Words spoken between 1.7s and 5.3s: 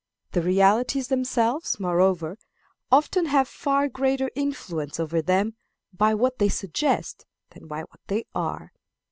moreover, often have far greater influence over